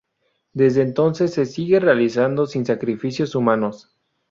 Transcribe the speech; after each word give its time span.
Desde 0.53 0.81
entonces 0.81 1.31
se 1.31 1.45
sigue 1.45 1.79
realizando 1.79 2.47
sin 2.47 2.65
sacrificios 2.65 3.35
humanos. 3.35 3.93